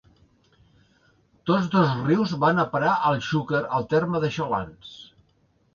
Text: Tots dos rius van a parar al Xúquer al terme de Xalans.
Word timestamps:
Tots 1.49 1.67
dos 1.75 1.91
rius 2.09 2.33
van 2.45 2.65
a 2.65 2.67
parar 2.73 2.95
al 3.11 3.23
Xúquer 3.29 3.63
al 3.81 3.87
terme 3.95 4.25
de 4.27 4.35
Xalans. 4.41 4.99